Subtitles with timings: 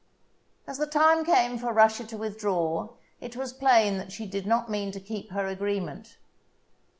[0.65, 4.67] As the time came for Russia to withdraw, it was plain that she did not
[4.67, 6.17] mean to keep her agreement.